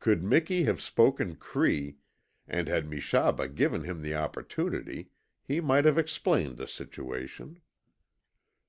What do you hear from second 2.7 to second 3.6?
Meshaba